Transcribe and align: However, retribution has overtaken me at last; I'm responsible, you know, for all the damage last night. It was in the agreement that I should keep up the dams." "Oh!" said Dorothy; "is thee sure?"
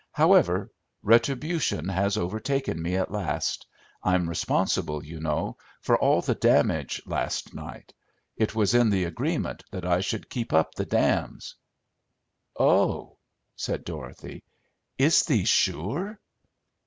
However, 0.13 0.71
retribution 1.03 1.87
has 1.89 2.17
overtaken 2.17 2.81
me 2.81 2.95
at 2.95 3.11
last; 3.11 3.67
I'm 4.01 4.27
responsible, 4.27 5.05
you 5.05 5.19
know, 5.19 5.57
for 5.83 5.95
all 5.95 6.21
the 6.23 6.33
damage 6.33 7.03
last 7.05 7.53
night. 7.53 7.93
It 8.35 8.55
was 8.55 8.73
in 8.73 8.89
the 8.89 9.03
agreement 9.03 9.63
that 9.69 9.85
I 9.85 9.99
should 10.01 10.27
keep 10.31 10.53
up 10.53 10.73
the 10.73 10.85
dams." 10.85 11.53
"Oh!" 12.59 13.17
said 13.55 13.85
Dorothy; 13.85 14.41
"is 14.97 15.21
thee 15.25 15.45
sure?" 15.45 16.19